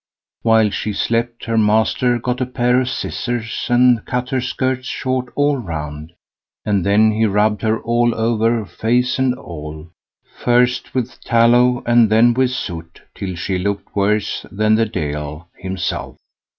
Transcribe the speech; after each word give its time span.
While 0.41 0.71
she 0.71 0.93
slept, 0.93 1.45
her 1.45 1.59
master 1.59 2.17
got 2.17 2.41
a 2.41 2.47
pair 2.47 2.81
of 2.81 2.89
scissors 2.89 3.67
and 3.69 4.03
cut 4.03 4.29
her 4.31 4.41
skirts 4.41 4.87
short 4.87 5.31
all 5.35 5.57
round, 5.57 6.13
and 6.65 6.83
then 6.83 7.11
he 7.11 7.27
rubbed 7.27 7.61
her 7.61 7.79
all 7.79 8.15
over, 8.15 8.65
face 8.65 9.19
and 9.19 9.35
all, 9.35 9.89
first 10.43 10.95
with 10.95 11.21
tallow 11.23 11.83
and 11.85 12.09
then 12.09 12.33
with 12.33 12.49
soot, 12.49 12.99
till 13.13 13.35
she 13.35 13.59
looked 13.59 13.95
worse 13.95 14.43
than 14.51 14.73
the 14.73 14.87
Deil 14.87 15.47
himself. 15.55 16.17